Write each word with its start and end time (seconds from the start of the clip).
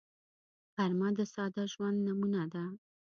غرمه 0.75 1.09
د 1.17 1.19
ساده 1.33 1.63
ژوند 1.71 1.97
نمونه 2.07 2.43
ده 2.53 2.65